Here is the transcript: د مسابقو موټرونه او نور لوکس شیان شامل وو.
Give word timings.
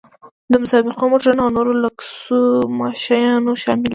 د 0.51 0.53
مسابقو 0.63 1.03
موټرونه 1.11 1.41
او 1.43 1.51
نور 1.55 1.67
لوکس 1.83 2.09
شیان 3.03 3.43
شامل 3.63 3.85
وو. 3.87 3.89